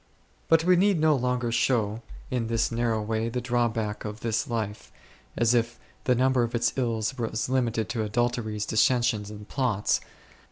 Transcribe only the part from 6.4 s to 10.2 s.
of its ills was limited to adulteries, dissensions, and plots.